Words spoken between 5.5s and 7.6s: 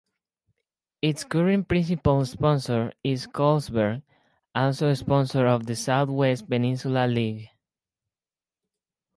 the South West Peninsula League.